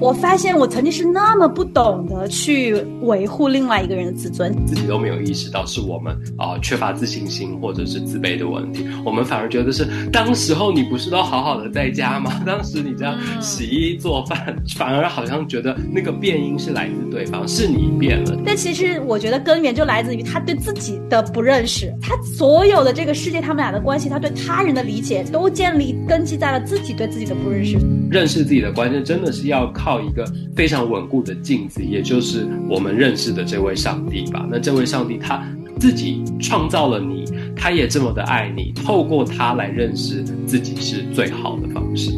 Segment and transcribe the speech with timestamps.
[0.00, 12.32] 我发现我曾经是那么不懂得去维护另外一个人的自尊，自己都没有意识到是我们啊、缺乏自信心或者是自卑的问题，我们反而觉得是当时候你不是都好好的在家吗？
[12.46, 18.38] 当时你这样洗衣做饭，反而好像觉得那个变音是来自对方，是你变了。
[18.44, 27.76] 但其实我觉得根源就来自于他对自己的不认识，他所有的这个世界，他们俩的关系，他对他人的理解，都建立根基在了自己对自己的不认识。
[28.10, 30.24] 认识自己的关键真的是要靠一个
[30.54, 34.46] 非常稳固的镜子，也就是我们认识的这位上帝吧。
[34.50, 35.42] 那这位上帝他
[35.80, 37.24] 自己创造了你，
[37.56, 42.10] 他也这么的爱你，透过他来认识自己是最好的方式。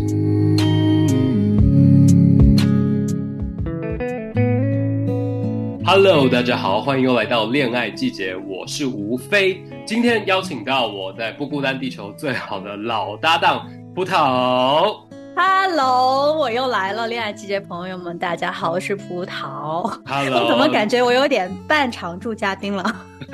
[5.85, 9.61] Hello，大家好，欢迎又来到恋爱季节，我是吴飞。
[9.85, 15.10] 今天邀请到我在不孤单地球最好的老搭档葡萄。
[15.43, 19.91] Hello，我又来了，恋爱季节朋友们，大家好，我是葡萄。
[20.05, 22.85] Hello， 我怎么感觉我有点半常驻嘉宾了？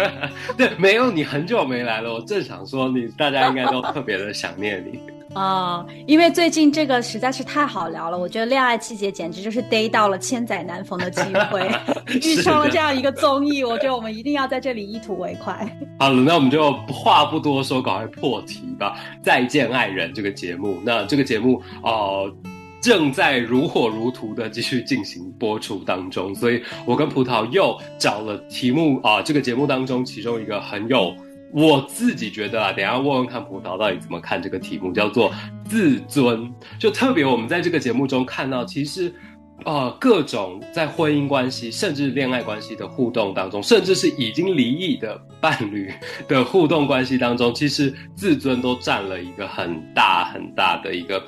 [0.57, 5.01] 对，没有你很久没来了，我正想说你，大家应该都特别的想念你。
[5.37, 11.21] 啊、因为最近这个实在是太好聊了，我觉得恋爱季节简直就是逮到了千载难逢的机
[11.51, 11.71] 会，
[12.23, 15.55] 遇上了这样一个综艺，我觉得我们一定要在这里一吐为快。
[16.01, 18.99] 好了，那我们就话不多说，赶快破题吧。
[19.23, 22.35] 再见爱人这个节目，那这个节目哦、呃
[22.79, 31.13] 正在如火如荼的继续进行播出当中，所以我跟葡萄又找了题目啊、这个节目当中其中一个很有
[31.53, 35.33] 我自己觉得啊，等下问问看葡萄到底怎么看这个题目，叫做
[35.65, 36.53] 自尊。
[36.79, 39.13] 就特别我们在这个节目中看到，其实。
[39.65, 45.91] 呃，各种在婚姻关系甚至恋爱关系的互动当中，甚至是已经离异的伴侣
[46.29, 51.25] 的互动关系当中，其实自尊都占了一个很大很大的一个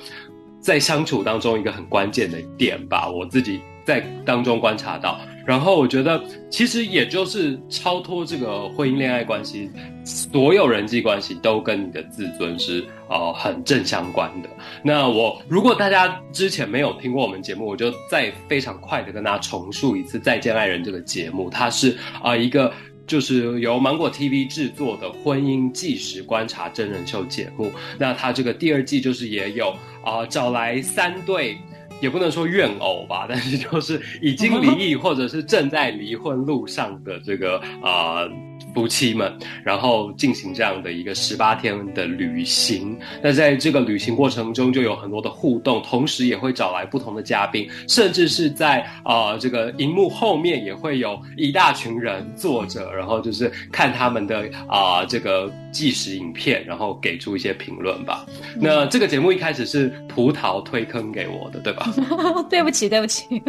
[0.61, 3.09] 在相处当中一个很关键的点吧。
[3.09, 9.69] 我自己在当中观察到，然后我觉得其实也就是超脱这个婚姻恋爱关系，
[10.03, 14.49] 所有人际关系都跟你的自尊是呃很正相关的。
[14.83, 22.71] 那我如果大家之前没有听过我们节目，我就再非常快的跟大家重述一次《再见爱人》这个节目，它是啊、一个。
[23.07, 29.75] 就是由芒果 TV 制作的婚姻纪实观察真人秀节目，那它这个第二季就是也有
[30.05, 31.57] 啊、找来三对，
[32.01, 38.27] 也不能说怨偶吧，但是就是已经离异或者是正在离婚路上的这个啊。
[38.73, 39.31] 夫妻们，
[39.63, 42.97] 然后进行这样的一个十八天的旅行。
[43.21, 58.25] 那在这个旅行过程中，就有很多的互动，同时也会找来不同的嘉宾，甚至是在啊、呃这个荧幕后面也会有一大群人坐着，然后就是看他们的啊、这个纪实影片，然后给出一些评论吧。
[58.55, 61.91] 那这个节目一开始是葡萄推坑给我的，对吧？
[62.49, 63.41] 对不起，对不起，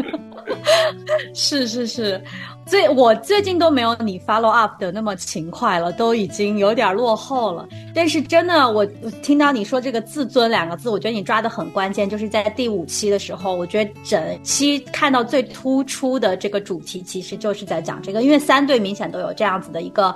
[1.34, 2.22] 是是是，
[2.66, 7.68] 最我最近都没有你 follow up 的那么勤快了，都已经有点落后了。
[7.94, 8.84] 但是真的，我
[9.22, 20.14] 听到你说这个“自尊”两个字，我觉得你抓的很关键，就是在第五期的时候，我觉得整期看到最突出的这个主题，其实就是在讲这个，因为三队明显都有这样子的一个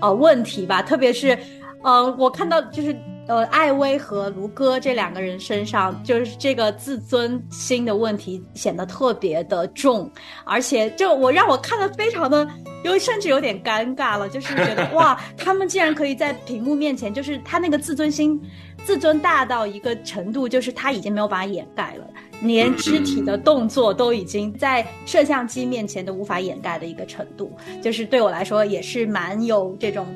[0.00, 1.38] 呃问题吧，特别是。
[1.82, 2.94] 呃，我看到就是
[3.26, 10.10] 呃，艾薇和卢哥这两个人身上，就是这个自尊心的问题显得特别的重，
[10.44, 12.46] 而且就我让我看的非常的，
[12.82, 18.40] 有甚至有点尴尬了，就是觉得 哇，他们竟然可以在屏幕面前，就是他那个自尊心，
[18.84, 22.06] 自尊大到一个程度，就是他已经没有把它掩盖了。
[22.42, 27.52] 连肢体的动作都已经在摄像机面前都无法掩盖的一个程度，
[27.82, 30.06] 就是对我来说也是蛮有这种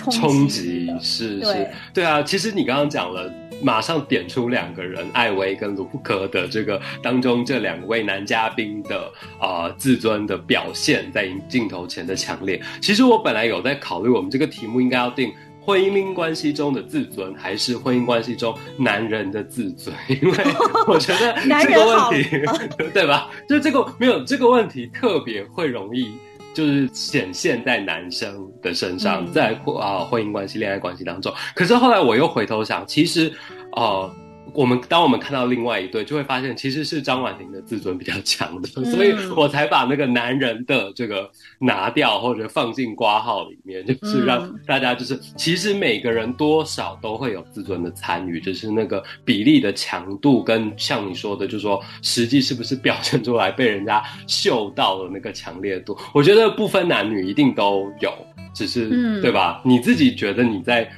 [0.00, 2.22] 冲冲击是是，对啊。
[2.22, 12.60] 其实你刚刚讲了，马上点出两个人，艾薇跟卢克的这个当中这两位男嘉宾的啊、呃自尊的表现，在镜头前的强烈。
[12.80, 15.32] 其实我本来有在考虑，我们这个题目应该要定。
[15.62, 19.94] 婚姻关系中的自尊，还是婚姻关系中男人的自尊？
[20.08, 20.36] 因为
[20.88, 22.28] 我觉得男这个问题，
[22.94, 23.28] 对吧？
[23.46, 26.10] 就这个没有这个问题特别会容易
[26.54, 31.32] 就是显现在男生的身上，嗯在啊、婚姻关系、恋爱关系当中。
[31.54, 33.32] 可是后来我又回头想，其实
[33.72, 34.10] 呃。
[34.54, 38.84] 我们当我们看到另外一对，就会发现其实是张婉婷的自尊比较强的，嗯。
[38.86, 44.60] 所以我才把那个男人的这个拿掉或者放进挂号里面，就是让嗯。
[44.66, 58.12] 大家就是其实每个人多少都会有自尊的参与，只是那个比例的强度跟像你说的，就是说实际是不是表现出来被人家嗅到了那个强烈度，我觉得不分男女一定都有，
[58.54, 59.20] 只是、嗯。
[59.20, 59.60] 对吧？
[59.64, 60.90] 你自己觉得你在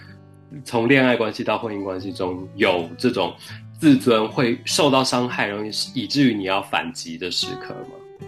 [0.65, 3.35] 从恋爱关系到婚姻关系中有这种
[3.79, 8.27] 自尊会受到伤害，容易以至于你要反击的时刻吗？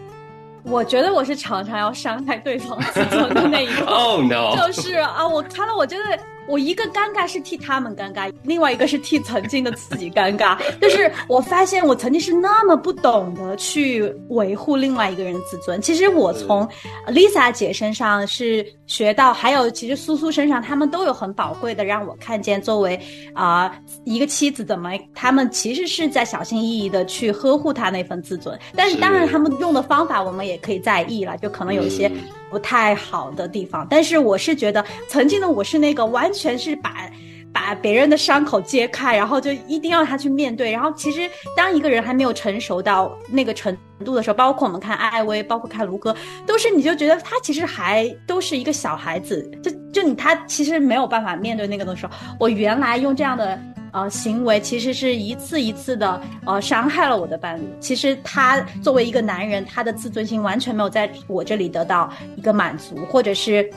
[0.65, 3.85] 我觉得我是常常要伤害对方自尊的那一个。
[3.93, 4.57] Oh no！
[4.57, 6.19] 就是啊，我看到，我真的。
[6.49, 10.59] 我一个尴尬是替他们尴尬，另外一个是替曾经的自己尴尬。
[10.81, 15.81] 就是我发现我曾经是那么不懂得去维护另外一个人的自尊。
[15.81, 16.69] 其实我从
[17.09, 23.01] Lisa 姐身上是学到，还有其实苏苏身上，他们都有很宝贵的让我看见，作为
[23.35, 23.75] 啊
[24.05, 28.59] 一个妻子怎么，他们其实是在小心翼翼的去呵护他那份自尊。
[28.77, 32.11] 但是当然，他们用的方法我们也可以在意了，就可能有一些。
[32.51, 37.09] 不太好的地方，但是我是觉得，曾经的我是那个完全是把
[37.53, 40.71] 把别人的伤口揭开，然后就一定要他去面对。
[40.71, 46.15] 然后其实当一个人还没有成熟到那个程度的时候，包括我们看艾薇，包括看卢哥，
[46.45, 53.59] 都是你就觉得他其实还都是一个小孩子，就就你他其实没有办法面对那个的时候，我原来用这样的。
[53.95, 57.63] 呃，行为其实是一次一次的呃伤害了我的伴侣。
[57.79, 63.71] 其实他作为一个男人，他的自尊心完全没有在我这里得到一个满足，或者是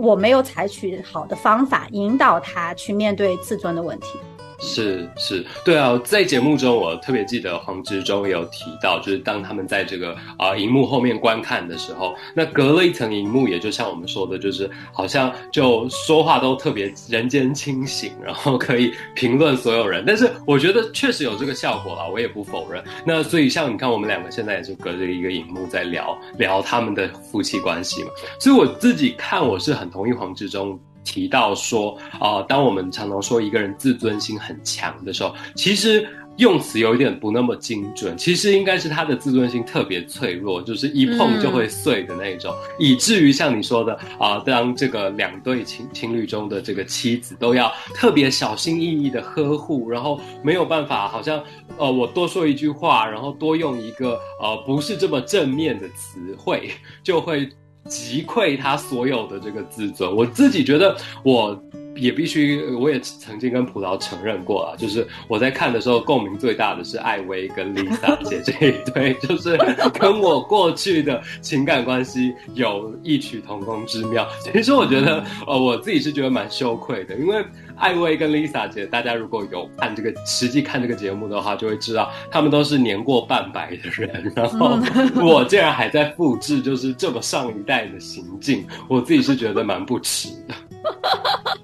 [0.00, 4.18] 我没有采取好的方法引导他去面对自尊的问题。
[4.60, 20.04] 是是，对啊，在节目中我特别记得黄执中有提到，就是当他们在这个啊荧幕后面观看的时候，那隔了一层荧幕，也就像我们说的，就是好像就说话都特别人间清醒，然后可以评论所有人。
[20.06, 22.84] 但是我觉得确实有这个效果啦，我也不否认。
[23.06, 28.10] 那所以像你看，我们两个现在也是隔着一个荧幕在聊聊他们的夫妻关系嘛。
[28.38, 30.78] 所以我自己看，我是很同意黄执中。
[31.04, 36.06] 提到说，啊，当我们常常说一个人自尊心很强的时候，其实
[36.36, 38.16] 用词有一点不那么精准。
[38.16, 51.42] 其实应该是他的自尊心特别脆弱，就是一碰就会碎的那种，以至于像你说的啊，当这个两对情情侣中的这个妻子都要特别小心翼翼的呵护，然后没有办法，好像
[51.76, 56.70] 呃，我多说一句话，然后多用一个呃不是这么正面的词汇，
[57.02, 57.48] 就会。
[57.86, 61.60] 击溃他所有的这个自尊，我自己觉得，我
[61.96, 69.56] 也必须，我也曾经跟葡萄承认过啊，就是我在看的时候，共鸣最大的是艾薇跟 Lisa 姐这一对，就是
[69.94, 74.26] 跟我过去的情感关系有异曲同工之妙。
[74.52, 77.44] 其实我觉得，呃，我自己是觉得蛮羞愧的，因为。
[77.80, 84.78] 艾薇跟 Lisa 姐，大家如果有看这个实际看这个节目的话，就会知道他们都是年过半百的人，然后
[85.16, 90.54] 我竟然还在复制，就是这么上一代的行径，我自己是觉得蛮不耻的。
[91.02, 91.56] 哈哈哈。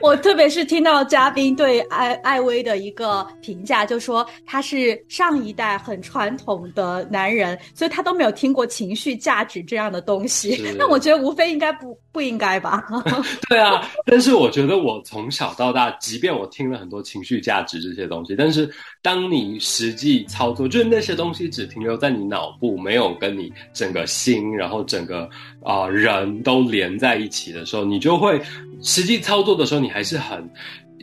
[0.00, 10.60] 我特别是听到嘉宾对艾艾薇的一个评价，就说他是上一代很传统的男人，所以他都没有听过情绪价值这样的东西。
[10.78, 12.82] 那我觉得无非应该不不应该吧？
[13.48, 18.68] 对啊，但是我觉得我从小到大，即便我听了很多情绪价值这些东西，但是
[19.02, 25.28] 当你实际操作，就是那些东西只停留在你脑部，没有跟你整个心，然后整个
[25.62, 28.40] 啊人都连在一起的时候，你就会。
[28.82, 30.48] 实际操作的时候，你还是很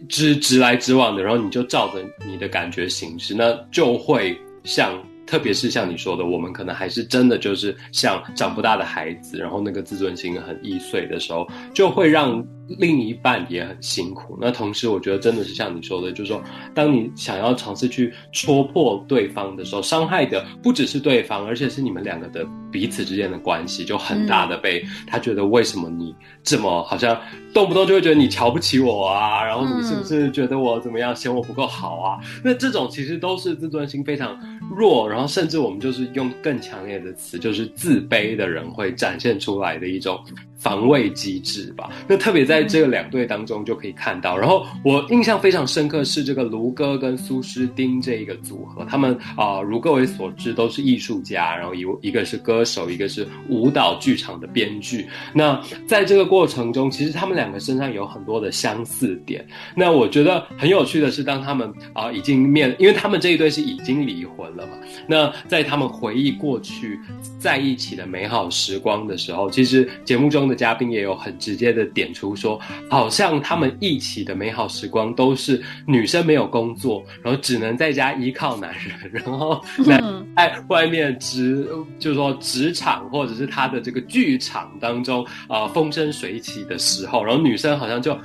[0.09, 4.93] 直直来直往的，然后你就照着你的感觉行事，那就会像，
[5.25, 12.45] 特别是像你说的，我们可能还是真的就是像长不大的孩子，然后那个自尊心很易碎的时候，就会让。
[12.79, 14.37] 另一半也很辛苦。
[14.39, 16.41] 那同时，我觉得真的是像你说的，就是说，
[16.73, 27.19] 当你想要尝试去戳破对方的时候，伤害的不只是对方，而且是你们两个的彼此之间的关系，就很大的被他觉得为什么你这么好像
[27.53, 29.43] 动不动就会觉得你瞧不起我啊？
[29.43, 32.19] 然后你是不是觉得我怎么样，嫌我不够好啊？
[32.43, 34.37] 那这种其实都是自尊心非常
[34.75, 40.19] 弱，然后甚至我们就是用更强烈的词，就是自卑的人会展现出来的一种。
[40.57, 44.35] 防卫机制吧，那特别在这两队当中就可以看到。
[44.35, 55.07] 然后我印象非常深刻是这个卢哥跟苏诗丁这一个组合，他们啊，如各位所知都是艺术家，然后一一个是歌手，一个是舞蹈剧场的编剧。
[55.31, 59.47] 那在这个过程中，其实他们两个身上有很多的相似点。
[59.75, 64.73] 那我觉得很有趣的是，当他们啊已经面，因为他们这一对是已经离婚了嘛。
[65.07, 66.99] 那在他们回忆过去
[67.37, 70.46] 在一起的美好时光的时候，其实节目中。
[70.47, 79.63] 的嘉宾也有很直接的点出说，好像他们一起的美好时光都是女生没有工作，然后只能在家依靠男人，然后
[80.35, 81.67] 在外面职
[81.99, 88.17] 就是说职场或者是他的这个剧场当中啊风生水起的时候，然后女生好像就。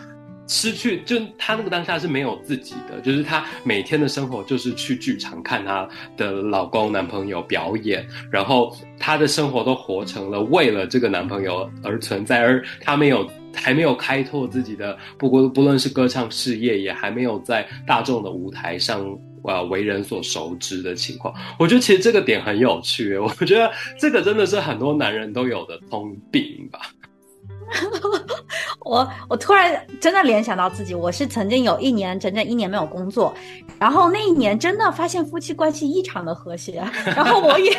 [0.53, 19.19] 失去，就她那个当下是没有自己的，就是她每天的生活就是去剧场看她的老公、男朋友表演，然后她的生活都活成了为了这个男朋友而存在，而她没有，还没有开拓自己的，不过不论是歌唱事业，也还没有在大众的舞台上。
[19.45, 21.35] 呃为人所熟知的情况。
[21.59, 23.69] 我觉得其实这个点很有趣，我觉得
[23.99, 26.92] 这个真的是很多男人都有的通病吧。
[28.85, 33.33] 我我突然真的联想到自己，我是曾经有一年整整一年没有工作，
[33.79, 37.71] 然后那一年真的发现夫妻关系异常的和谐，然后我也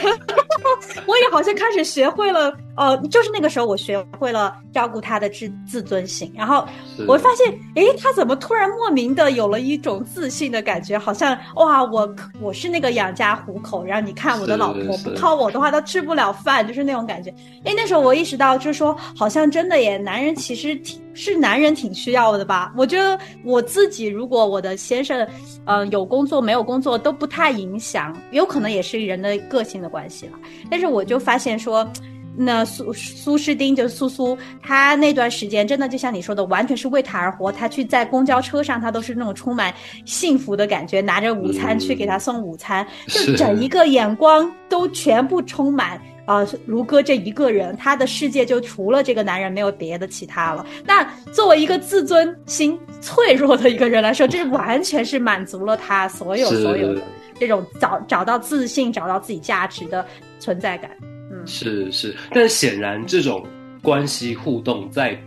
[1.05, 6.65] 我也好像开始学会了，呃，就是那个时候我学会了照顾他的自自尊心，然后
[7.07, 17.29] 我发现，诶，他怎么突然莫名的有了一种自信的感觉，好像哇，我我是那个养家糊口，然后你看我的老婆不靠我的话，都吃不了饭，就是那种感觉。
[17.65, 20.92] 诶，那时候我意识到，就是说，好像真的耶，男人其实挺。
[21.13, 22.73] 是男人挺需要的吧？
[22.77, 25.27] 我觉得我自己如果我的先生，
[25.65, 30.33] 嗯，有工作没有工作都不太影响，有可能也是人的个性的关系了。
[30.69, 31.87] 但是我就发现说，
[32.35, 37.51] 那苏苏诗丁就是苏苏，他那段时间真的就像你说的，完全是为他而活。
[37.51, 39.71] 他去在公交车上，他都是那种充满
[40.05, 46.01] 幸福的感觉，拿着午餐去给他送午餐，就整一个眼光都全部充满。
[46.25, 50.65] 啊，卢哥这一个人，他的世界就除了这个男人，没有别的其他了。
[50.85, 57.01] 那作为一个自尊心脆弱的一个人来说，这完全是满足了他所有所有的
[57.39, 60.05] 这种找找到自信、找到自己价值的
[60.39, 60.91] 存在感。
[61.31, 63.45] 嗯，是是，但显然这种
[63.81, 65.19] 关系互动在。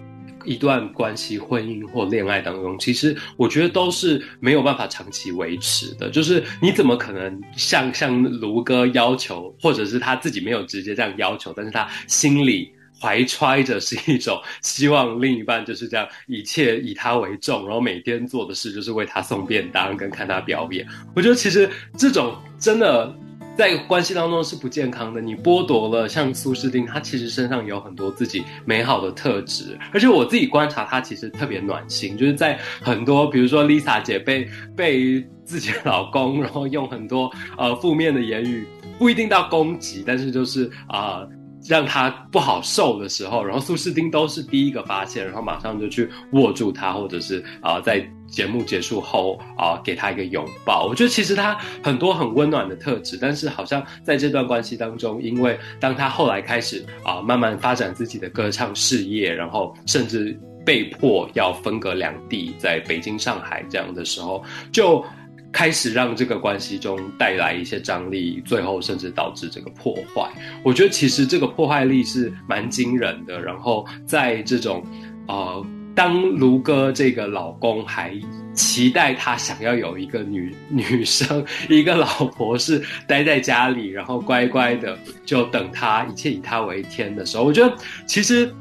[0.46, 6.08] 一段关系、婚姻或恋爱当中，其实我觉得都是没有办法长期维持的。
[6.08, 20.86] 就是你怎么可能像像卢哥要求，或者是他自己没有直接这样要求，但是他心里怀揣着是一种希望另一半就是这样，一切以他为重，然后每天做的事就是为他送便当跟看他表演。
[21.14, 23.14] 我觉得其实这种真的。
[23.56, 34.46] 在关系当中是不健康的，你剥夺了像苏诗丁，他其实身上有很多自己美好的特质，而且我自己观察他其实特别暖心，就是在很多 比如说 Lisa 姐被
[34.76, 38.66] 被自己的老公，然后用很多呃负面的言语，
[38.98, 41.26] 不一定到攻击，但是就是啊。
[41.68, 50.86] 让他不好受的时候，然后苏诗丁都是第一个发现，然后马上就去握住他，或者是啊，在节目结束后啊，给他一个拥抱。
[50.86, 64.42] 我觉得其实他很多很温暖的特质，但是好像在这段关系当中，因为当他后来开始啊，慢慢发展自己的歌唱事业，然后甚至被迫要分隔两地，在北京、上海这样的时候，
[64.72, 65.04] 就。
[65.52, 70.30] 开始让这个关系中带来一些张力，最后甚至导致这个破坏。
[70.62, 73.40] 我觉得其实这个破坏力是蛮惊人的。
[73.40, 74.84] 然后在这种，
[75.28, 75.64] 呃，
[75.96, 78.14] 当卢哥这个老公还
[78.54, 87.76] 期待他想要有一个女女生，一个老婆是待在家里，然后乖乖的就等他，一切以他为天的时候，我觉得
[88.06, 88.54] 其实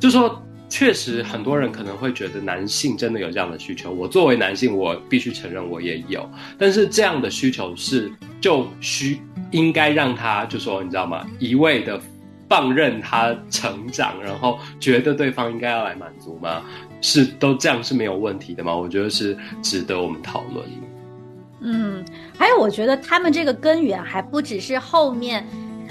[0.00, 0.42] 就说。
[0.70, 3.90] 确实，很多人可能会觉得男性真的有这样的需求。
[3.90, 6.30] 我作为男性，我必须承认我也有。
[6.58, 9.18] 但是这样的需求是就需
[9.50, 11.26] 应该让他就说你知道吗？
[11.38, 11.98] 一味的
[12.48, 16.62] 放任他成长，然后觉得对方应该要来满足吗？
[17.00, 18.74] 是都这样是没有问题的吗？
[18.74, 20.64] 我觉得是值得我们讨论。
[21.60, 22.04] 嗯，
[22.38, 25.46] 还有我觉得他们这个根源还不只是后面，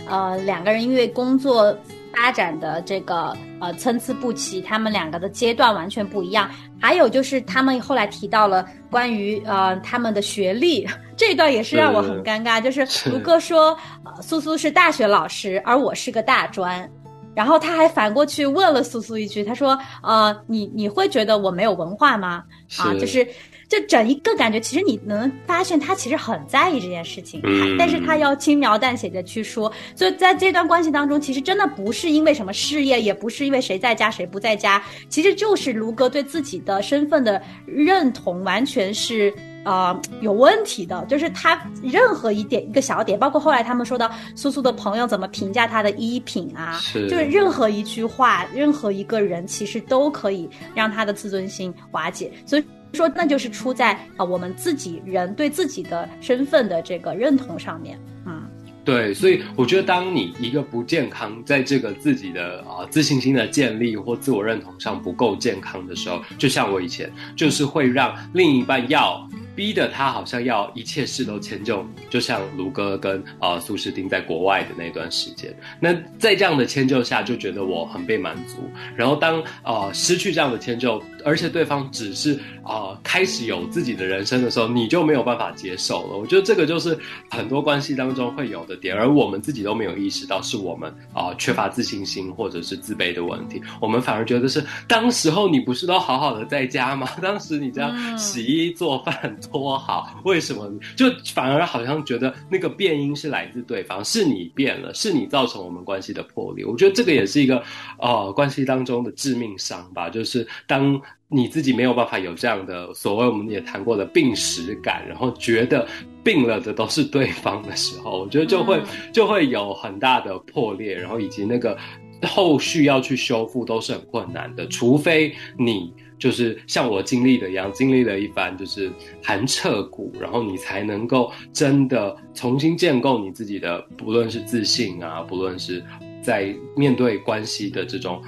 [0.07, 1.77] 呃，两个人因为工作。
[2.17, 3.31] 发展的这个
[3.61, 6.49] 呃参差不齐，他们两个的阶段完全不一样。
[6.81, 13.77] 还有就是他们后来提到了关于呃他们的学历 这一段也是让我很尴尬，就是卢哥说
[14.21, 16.89] 苏苏是大学老师，而我是个大专，
[17.35, 22.43] 然后他还反过去问了苏苏一句，他说呃你你会觉得我没有文化吗？
[22.77, 23.27] 啊，就是。
[23.67, 27.41] 就整一个感觉，其实你能发现他其实很在意这件事情，
[27.77, 29.71] 但是他要轻描淡写的去说。
[29.93, 39.33] 所以在这段关系当中，其实真的不是因为什么事业，也不是因为谁在家谁不在家，其实就是卢哥对自己的身份的认同完全是
[39.65, 41.05] 啊有问题的。
[41.09, 52.31] 就是他任何一点一个小点，包括后来他们说到苏苏的朋友怎么评价他的衣品啊，就是任何一句话，任何一个人，其实都可以让他的自尊心瓦解。
[52.45, 52.63] 所以。
[52.97, 58.41] 说那就是出在啊我们自己人对自己的身份的这个认同上面，嗯，
[58.83, 69.25] 对，所以我觉得当你一个不健康，在这个自己的啊自信心的建立或自我认同上不够健康的时候，就像我以前就是会让另一半要。
[69.57, 75.51] 逼得他好像要一切事都迁就，就像卢哥跟呃苏诗丁在国外的那段时间。
[75.79, 78.57] 那在这样的迁就下，就觉得我很被满足。
[78.95, 86.17] 然后当呃失去这样的迁就，而且对方只是啊开始有自己的人生的时候，你就没有办法接受了。
[86.17, 86.95] 我觉得这个就是
[87.31, 93.59] 很多关系当中会有的点，而我们自己都没有意识到是我们啊缺乏自信心或者是自卑的问题。
[93.81, 97.09] 我们反而觉得是当时候你不是都好好的在家吗？
[97.23, 99.35] 当时你这样洗衣做饭。
[99.51, 100.19] 多好？
[100.23, 106.65] 为什么就反而好像觉得那个变音是来自对方，是你变了，是你造成我们关系的破裂？
[106.65, 107.63] 我觉得这个也是一个
[107.99, 110.09] 呃关系当中的致命伤吧。
[110.09, 115.87] 就是当你自己没有办法有这样的所谓我们也谈过的病史感，然后觉得
[116.23, 121.77] 病了的都是对方的时候，我觉得就会就会有很大的破裂，然后以及那个
[122.23, 125.93] 后续要去修复都是很困难的，除非你。
[126.17, 128.91] 就是像我经历的一样，经历了一番就是
[129.23, 135.83] 寒彻骨，然后你才能够真的重新建构你自己的，不论是自信啊，不论是
[136.21, 138.21] 在面对关系的这种。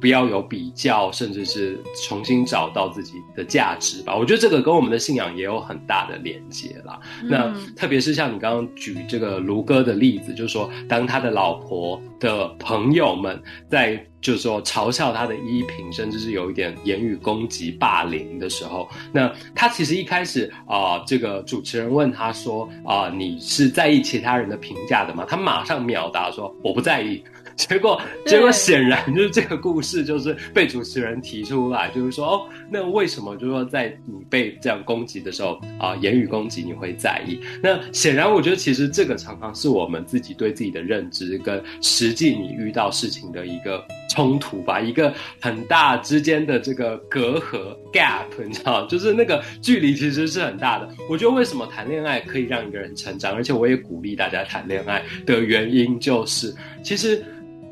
[0.00, 4.14] 不要有比较，甚至是重新找到自己的价值吧。
[4.14, 7.00] 我觉得这个跟我们的信仰也有很大的连接啦。
[7.22, 25.26] 那特别是像你刚刚举这个卢哥的例子，就是说，当他的老婆的朋友们在就是说嘲笑他的衣品，甚至是有一点言语攻击、霸凌的时候，那他其实一开始啊，这个主持人问他说啊，你是在意其他人的评价的吗？
[25.28, 27.22] 他马上秒答说，我不在意。
[27.56, 37.40] 结果，结果显然就是这个故事就是被主持人提出来，就是说哦，那为什么就是说在你被这样攻击的时候啊，言语攻击你会在意？
[37.62, 50.88] 那显然，我觉得其实这个常常是我们自己对自己的认知跟实际你遇到事情的一个冲突吧，一个很大之间的这个隔阂 gap，你知道，就是那个距离其实是很大的。
[51.08, 57.24] 我觉得为什么谈恋爱可以让一个人成长，而且我也鼓励大家谈恋爱的原因，就是其实。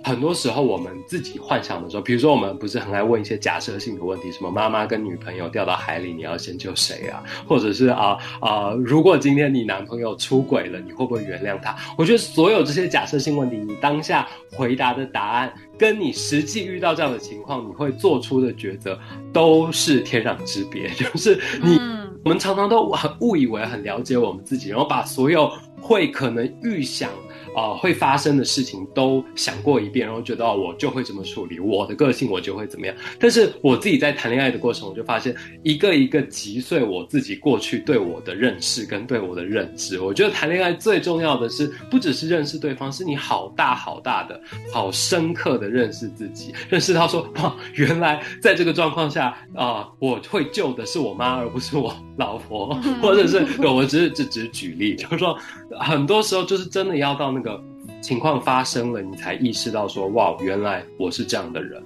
[0.04, 7.22] 很多时候，我们自己幻想的时候，比如说我们不是很爱问一些假设性的问题，什么妈妈跟女朋友掉到海里，你要先救谁啊？
[7.46, 11.76] 或者是啊啊，如果今天你男朋友出轨了，你会不会原谅他？
[11.96, 18.98] 我觉得所有这些假设性问题，你当下回答的答案，跟你实际遇到这样的情况，你会做出的抉择，
[19.32, 20.88] 都是天壤之别。
[20.90, 21.78] 就是你，
[22.24, 27.08] 我们常常都很误以为很了解我们自己，然后把所有会可能预想。
[27.54, 32.96] 啊，会发生的事情都想过一遍，然后觉得我就会怎么处理，我的个性我就会怎么样。
[33.20, 40.00] 但是我自己在谈恋爱的过程，我就发现一个一个击碎我自己过去对我的认识跟对我的认知。
[40.00, 44.40] 我觉得谈恋爱最重要的是，不只是认识对方，是你好大好大的、
[44.72, 55.36] 好深刻的认识自己，认识到说，哇，原来在这个状况下啊，我会救的是我妈，而不是我老婆，或者是对我只是只只举例，就是说，
[55.78, 57.41] 很多时候就是真的要到那。
[57.41, 57.62] 个个
[58.00, 61.82] 情况发生了，你才意识到说，哇，原来我是这样的人。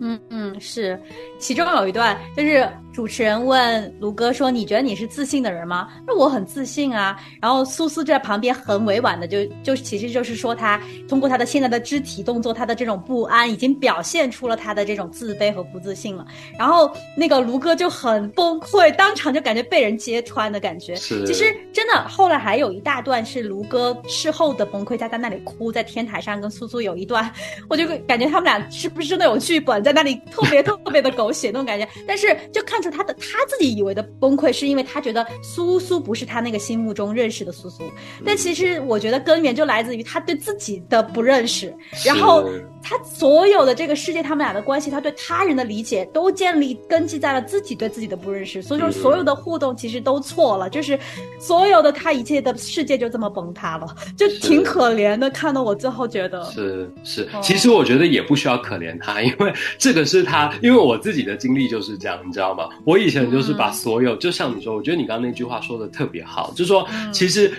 [0.00, 1.00] 嗯嗯，是，
[1.38, 2.68] 其中有一段就是。
[2.96, 7.14] 主持人问卢哥说：“你觉得你是自信的人吗？”那我很自信啊。
[7.42, 16.26] 然后苏苏就在旁边很委婉的就就其实就是说他通过他的现在的肢体动作，他的这种不安已经表现出了他的这种自卑和不自信了。
[16.58, 20.96] 然后那个卢哥就很崩溃，当场就感觉被人揭穿的感觉。
[20.96, 27.30] 是，其实真的后来还有一大段是卢哥事后的崩溃，他在那里哭，在天台上跟苏苏有一段，
[27.68, 31.86] 我就感觉他们俩是不是真的有剧本在那里特别特别的狗血那种感觉。
[32.08, 32.80] 但是就看。
[32.90, 37.84] 他的他自己以为的崩溃，是因为他觉得苏苏不是他那个心目中认识的苏苏，
[38.24, 42.48] 但其实我觉得根源就来自于他对自己的不认识，然后
[42.82, 50.98] 他所有的这个世界，他们俩的关系，他对他人的理解都建立根基在了自己对自己的不认识，所以说所有的互动其实都错了，就是
[51.40, 55.30] 所有的他一切的世界就这么崩塌了，就挺可怜的。
[55.30, 62.68] 看到我最后觉得是是，其实我觉得也不需要可怜他，因为这个是他，因为我自己的经历就是这样，你知道吗？
[62.84, 67.52] 我以前就是把所有，就像你说，我觉得你刚刚那句话说的特别好，就是说，其实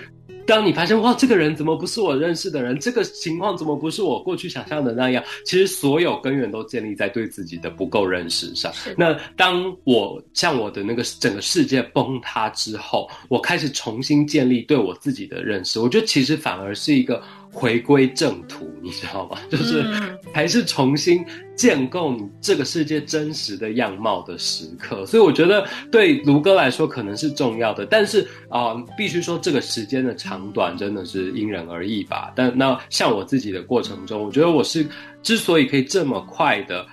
[0.46, 8.72] 当你发现哇，这个人怎么不是我认识的人，这个情况怎么不是我过去想象的那样，其实所有根源都建立在对自己的不够认识上。
[8.96, 17.22] 那当我像我的那个整个世界崩塌之后，我开始重新建立对我自己的认识，我觉得其实反而是一个。
[17.58, 19.36] 回归正途，你知道吗？
[19.50, 19.84] 就是
[20.32, 21.24] 还是重新
[21.56, 25.04] 建构你这个世界真实的样貌的时刻。
[25.06, 32.32] 所以我觉得对卢哥来说可能是重要的，但是啊，必须说这个时间的长短真的是因人而异吧。
[32.36, 34.86] 但那像我自己的过程中，我觉得我是
[35.20, 36.86] 之所以可以这么快的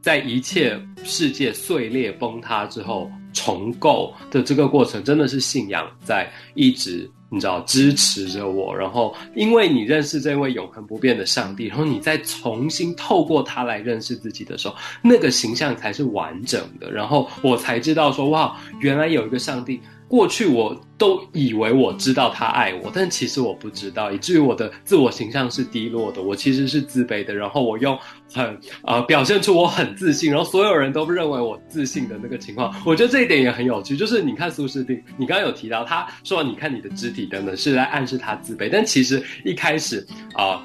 [0.00, 7.08] 在一切世界碎裂崩塌之后重构的这个过程，真的是信仰在一直。
[7.28, 16.88] 你知道支持着我，然后因为你认识这位永恒不变的上帝，然后你再重新透过他来认识自己的时候，那个形象才是完整的。
[16.88, 27.34] 然后我才知道说，哇，原来有一个上帝过去我都以为我知道他爱我，但其实我不知道，以至于我的自我形象是低落的，我其实是自卑的。
[27.34, 27.98] 然后我用
[28.32, 33.96] 很呃表现出我很自信，然后所有人都认为我自信的那个情况，我觉得这一点也很有趣。
[33.96, 40.64] 就是你看苏诗丁，你刚刚有提到他说，你看你的肢体等等是在暗示他自卑，但其实一开始啊。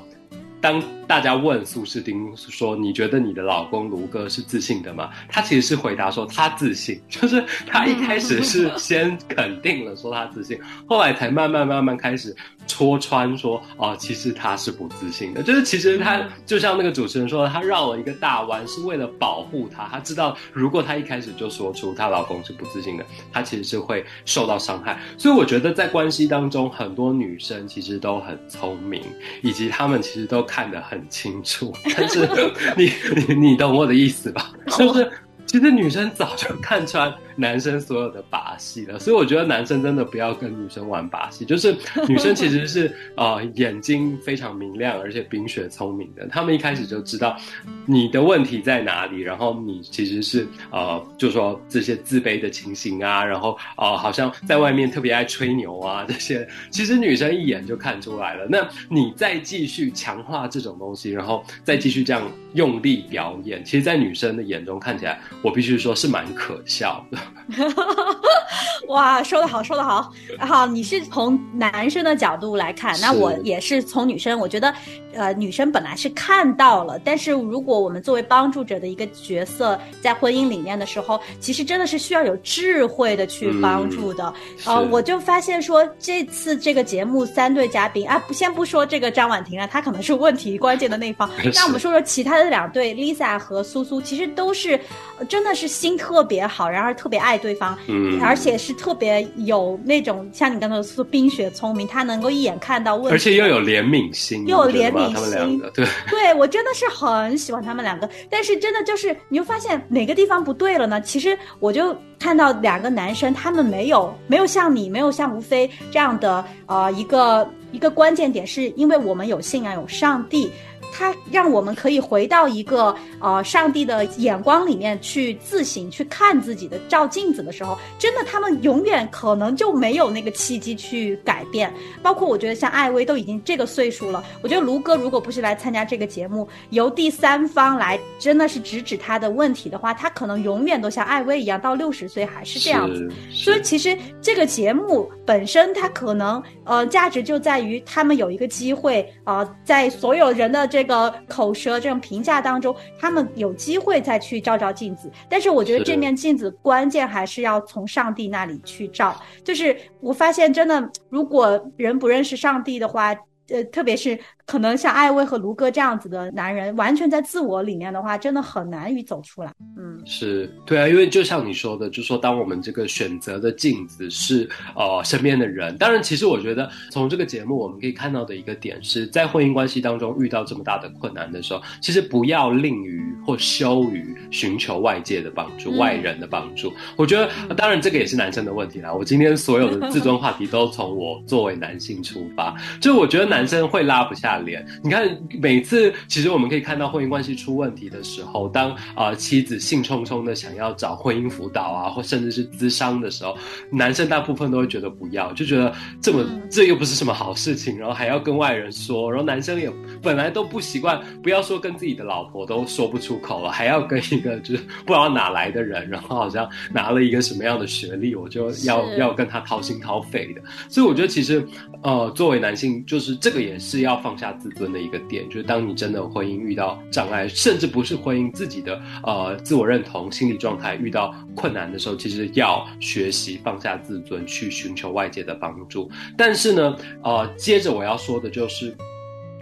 [0.62, 7.02] 当大家问苏诗丁说：“你觉得你的老公卢哥是自信的吗？”他其实是回答说：“他自信。
[7.10, 12.34] ”就是他一开始是先肯定了说他自信，后来才慢慢慢慢开始
[12.68, 19.90] 戳穿说：“哦，其实他是不自信的。”就是其实他就像那个主持人说，他绕了一个大弯，是为了保护他。
[19.92, 24.98] 他知道如果他一开始就说出她老公是不自信的，他其实是会受到伤害。
[25.18, 29.02] 所以我觉得在关系当中，很多女生其实都很聪明，
[29.42, 30.46] 以及她们其实都。
[30.52, 32.28] 看得很清楚， 但是
[32.76, 32.92] 你
[33.30, 34.52] 你你懂我的意思吧？
[34.78, 35.10] 就是
[35.46, 37.14] 其实女生早就看穿。
[37.36, 41.44] 男生所有的把戏了，所以我觉得男生真的不要跟女生玩把戏。
[41.52, 41.76] 就是
[42.08, 46.28] 女生其实是呃眼睛非常明亮，而且冰雪聪明的。
[46.28, 47.38] 他们一开始就知道
[47.86, 58.48] 你的问题在哪里，然后你其实是呃，就说这些自卑的情形啊，然后呃，好像在外面特别爱吹牛啊这些，其实女生一眼就看出来了。
[58.50, 67.18] 那你再继续强化这种东西，然后再继续这样用力表演，其实，在女生的眼中看起来，我必须说是蛮可笑的。
[68.88, 74.74] 哇，说的好，说的好，好，你是从男生的角度来看，那我也是从女生，我觉得，
[75.14, 84.34] 呃，女生本来是看到了，但是如果我们作为帮助者的一个角色，在婚姻里面的时候，其实真的是需要有智慧的去帮助的。
[84.66, 94.80] 呃，我就发现说，这次这个节目三对嘉宾啊，不先不说这个张婉婷啊，她可能是问题关键的那一方， 那我们说说其他的两对，Lisa 和苏苏，其实都是
[95.28, 97.42] 真的是心特别好，然而特别爱。
[97.42, 108.10] 对方，嗯，而且是特别有那种像你刚才说冰雪聪明，她能够一眼看到问题，而且又有怜悯心，又有怜悯心，对， 对我真的是很喜欢他们两个。
[108.30, 111.00] 但是真的就是，你就发现哪个地方不对了呢？
[111.02, 120.52] 其实我就看到两个男生，他们没有没有像你，没有像吴非这样的呃一个一个关键点，是因为我们有信仰，有上帝。
[120.92, 131.74] 他让我们可以回到一个呃上帝的眼光里面去自省、去看自己的照镜子的时候，真的他们永远可能就没有那个契机去改变。
[132.04, 143.10] 包括我觉得像艾薇都已经这个岁数了，我觉得卢哥如果不是来参加这个节目，由第三方来真的是直指他的问题的话，他可能永远都像艾薇一样，到六十岁还是这样子。
[143.32, 150.81] 所以其实这个节目本身它可能呃价值就在于他们有一个机会啊，在所有人的这。
[150.82, 159.16] 这个口舌这种评价当中，他们有机会再去照照镜子，但是我觉得这面镜子关键还是要从上帝那里去照。
[159.44, 163.16] 就是我发现，真的，如果人不认识上帝的话。
[163.50, 169.52] 呃，特别是可能像艾薇和卢哥这样子的男人，完全在自我里面的话，真的很难于走出来。
[169.78, 186.72] 嗯，是对啊，因为就像你说的，就说当我们这个选择的镜子是呃身边的人，当然，其实我觉得从这个节目我们可以看到的一个点是，在婚姻关系当中遇到这么大的困难的时候，其实不要吝于或羞于寻求外界的帮助、外人的帮助。
[186.96, 188.94] 我觉得，当然这个也是男生的问题啦。
[188.94, 193.42] 我今天所有的自尊话题都从我作为男性出发，就我觉得男。
[193.42, 194.66] 男生会拉不下脸。
[194.84, 195.08] 你看，
[195.40, 203.38] 每次其实我们可以看到婚姻关系出问题的时候，当啊妻子兴冲冲的想要找婚姻辅导啊，或甚至是咨商的时候，
[203.72, 220.42] 男生大部分都会觉得不要，就觉得这么这又不是什么好事情，然后还要跟外人说，然后男生也本来都不习惯，不要说跟自己的老婆都说不出口了，还要跟一个就是不知道哪来的人，然后好像拿了一个什么样的学历，我就要要跟他掏心掏肺的。
[220.68, 221.46] 所以我觉得其实
[221.84, 223.12] 呃，作为男性就是。
[223.22, 235.90] 这个也是要放下自尊的一个点，就是当你真的婚姻遇到障碍，甚至不是婚姻自己的呃自我认同、心理状态遇到困难的时候，其实要学习放下自尊，去寻求外界的帮助。
[236.16, 238.76] 但是呢，呃，接着我要说的就是，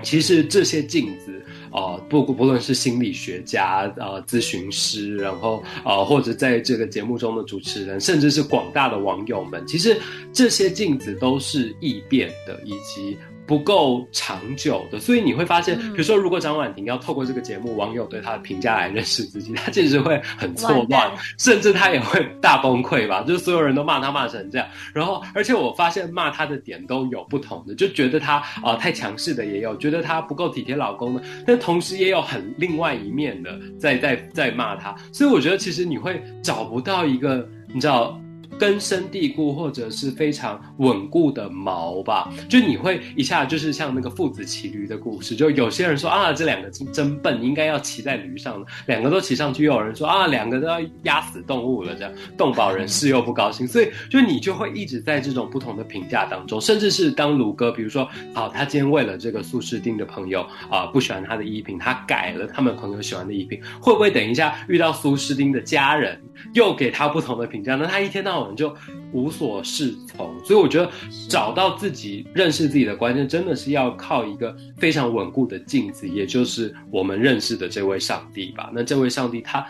[0.02, 9.98] 其实这些镜子，呃，不不论是心理学家、呃咨询师，然后呃或者在这个节目中的主持人，甚至是广大的网友们，其实
[10.32, 13.18] 这些镜子都是易变的，以及。
[13.50, 23.24] 不够长久的，所以你会发现，比如说，如果张婉婷要透过这个节目，网友对她的评价来认识自己，她其实会很错乱，甚至她也会大崩溃吧？
[23.24, 38.16] 就是所有人都骂她骂成这样，然后，而且我发现骂她的点都有不同的，就觉得她啊太强势的也有，觉得她不够体贴老公的，但同时也有很另外一面的在在在骂她，所以我觉得其实你会找不到一个你知道。
[38.60, 42.30] 根深蒂固或者是非常稳固的锚吧。
[42.50, 66.22] 就你会一下就是像那个父子骑驴的故事，就有些人说啊，这两个真笨，应该要骑在驴上的，两个都骑上去，又有人说啊，两个都要压死动物了，这样动保人士又不高兴，所以就你就会一直在这种不同的评价当中，甚至是当鲁哥，比如说好，他今天为了这个苏诗丁的朋友啊，不喜欢他的衣品，他改了他们朋友喜欢的衣品，会不会等一下遇到苏诗丁的家人
[66.54, 67.76] 又给他不同的评价？
[67.76, 68.76] 那他一天到晚就
[69.12, 70.34] 无所适从。
[70.44, 70.92] 所以我觉得
[71.28, 78.72] 找到自己认识自己的关键，真的是要靠一个非常稳固的镜子，也就是我们认识的这位上帝吧。
[78.74, 79.66] 那这位上帝他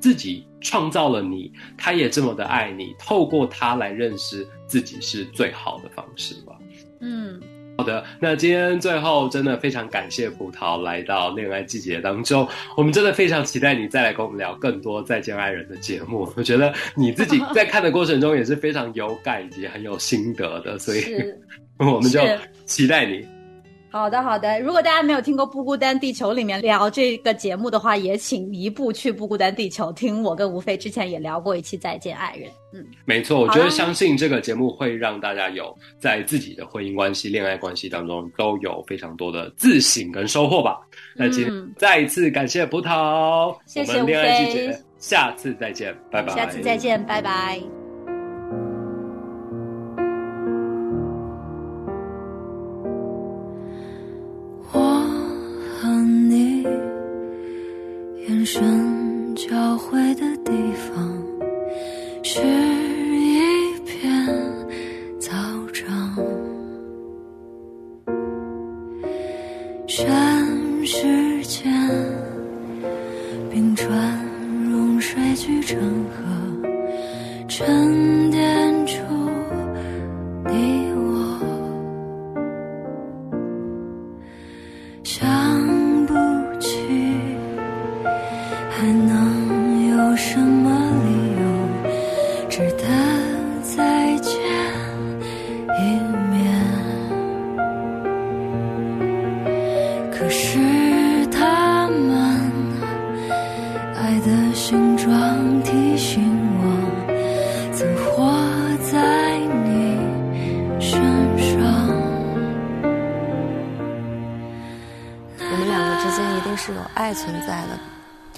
[0.00, 6.56] 自己创造了你，他也这么的爱你，透过他来认识自己是最好的方式吧。
[7.00, 7.40] 嗯。
[7.82, 16.32] 好的，那今天最后真的非常感谢葡萄来到恋爱季节当中，我们真的非常期待你再来跟我们聊更多再见爱人的节目。
[16.36, 21.02] 我觉得你自己在看的过程中也是非常有感以及很有心得的，所以
[21.78, 22.20] 我们就
[22.66, 23.26] 期待你。
[23.92, 24.58] 好的，好的。
[24.60, 32.48] 如果大家没有听过《不孤单地球》里面聊这个节目的话，也请移步去《不孤单地球》听我跟吴飞之前也聊过一期《再见爱人》。
[32.72, 40.80] 嗯，没错，我觉得相信这个节目会让大家有在自己的婚姻关系、恋爱关系当中都有非常多的自省跟收获吧。
[41.14, 46.34] 那今天再一次感谢葡萄，谢谢吴飞，下次再见，拜拜。
[46.34, 47.81] 下次再见，拜拜。
[75.32, 76.68] 汇聚成河，
[77.48, 78.21] 沉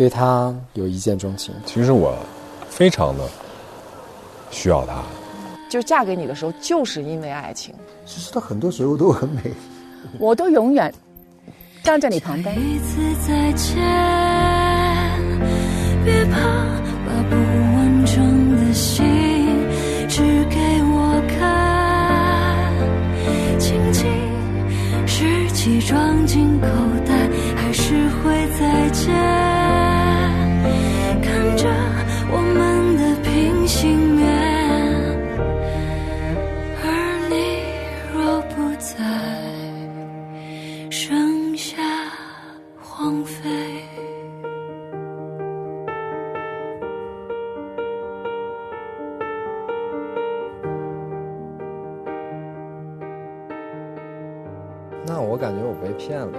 [0.05, 2.15] 对他有一见钟情，其实我
[2.69, 3.25] 非常的
[4.51, 5.03] 需要他。
[5.71, 7.75] 就嫁给你的时候，就是因为爱情。
[8.05, 9.41] 其实他很多时候都很美，
[10.19, 10.93] 我都永远
[11.83, 12.55] 站在你旁边。
[12.55, 13.77] 一次再见，
[16.05, 16.39] 别怕，
[17.07, 19.07] 把不完整的心
[20.07, 22.75] 只给我看，
[23.59, 24.05] 轻轻
[25.07, 26.67] 拾起装进口
[27.07, 29.94] 袋，还是会再见。
[31.67, 34.23] 我们的平行面，
[36.83, 36.85] 而
[37.31, 37.35] 你
[38.13, 38.93] 若不在，
[40.91, 41.81] 剩下
[42.79, 43.41] 荒废。
[55.07, 56.39] 那我感觉我被骗了。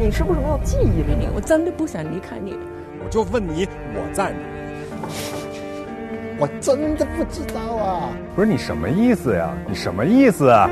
[0.00, 1.26] 你是不是没有记忆了你？
[1.34, 2.54] 我真的不想离开你。
[3.02, 5.08] 我就问你，我在哪？
[6.38, 8.10] 我真的不知道啊！
[8.36, 9.50] 不是你什么意思呀？
[9.66, 10.68] 你什么意思啊？